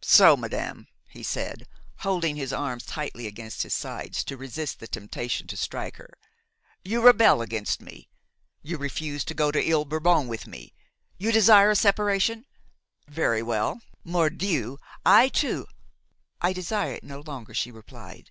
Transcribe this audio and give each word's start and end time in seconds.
"So, 0.00 0.38
madame," 0.38 0.86
he 1.06 1.22
said, 1.22 1.68
holding 1.98 2.36
his 2.36 2.50
arms 2.50 2.86
tightly 2.86 3.26
against 3.26 3.62
his 3.62 3.74
sides 3.74 4.24
to 4.24 4.38
resist 4.38 4.80
the 4.80 4.88
temptation 4.88 5.46
to 5.48 5.54
strike 5.58 5.96
her, 5.96 6.14
"you 6.82 7.02
rebel 7.02 7.42
against 7.42 7.82
me, 7.82 8.08
you 8.62 8.78
refuse 8.78 9.22
to 9.26 9.34
go 9.34 9.50
to 9.52 9.62
Ile 9.70 9.84
Bourbon 9.84 10.28
with 10.28 10.46
me, 10.46 10.72
you 11.18 11.30
desire 11.30 11.68
a 11.72 11.76
separation? 11.76 12.46
Very 13.08 13.42
well! 13.42 13.82
Mordieu! 14.02 14.78
I 15.04 15.28
too–" 15.28 15.66
"I 16.40 16.54
desire 16.54 16.94
it 16.94 17.04
no 17.04 17.20
longer," 17.20 17.52
she 17.52 17.70
replied. 17.70 18.30